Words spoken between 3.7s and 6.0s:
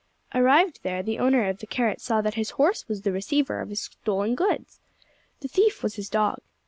stolen goods. The thief was